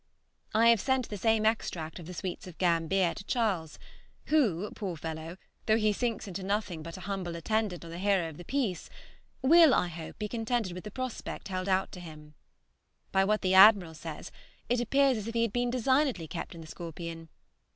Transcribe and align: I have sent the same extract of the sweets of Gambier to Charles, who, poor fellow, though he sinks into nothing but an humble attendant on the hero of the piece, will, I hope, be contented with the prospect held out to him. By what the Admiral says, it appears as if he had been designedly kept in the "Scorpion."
I 0.55 0.69
have 0.69 0.81
sent 0.81 1.09
the 1.09 1.15
same 1.17 1.45
extract 1.45 1.99
of 1.99 2.07
the 2.07 2.13
sweets 2.15 2.47
of 2.47 2.57
Gambier 2.57 3.13
to 3.13 3.23
Charles, 3.23 3.77
who, 4.29 4.71
poor 4.71 4.97
fellow, 4.97 5.37
though 5.67 5.77
he 5.77 5.93
sinks 5.93 6.27
into 6.27 6.41
nothing 6.41 6.81
but 6.81 6.97
an 6.97 7.03
humble 7.03 7.35
attendant 7.35 7.85
on 7.85 7.91
the 7.91 7.99
hero 7.99 8.27
of 8.27 8.37
the 8.37 8.43
piece, 8.43 8.89
will, 9.43 9.75
I 9.75 9.89
hope, 9.89 10.17
be 10.17 10.27
contented 10.27 10.71
with 10.73 10.85
the 10.85 10.89
prospect 10.89 11.49
held 11.49 11.69
out 11.69 11.91
to 11.91 11.99
him. 11.99 12.33
By 13.11 13.23
what 13.25 13.41
the 13.41 13.53
Admiral 13.53 13.93
says, 13.93 14.31
it 14.69 14.79
appears 14.81 15.17
as 15.17 15.27
if 15.27 15.35
he 15.35 15.43
had 15.43 15.53
been 15.53 15.69
designedly 15.69 16.27
kept 16.27 16.55
in 16.55 16.61
the 16.61 16.67
"Scorpion." 16.67 17.29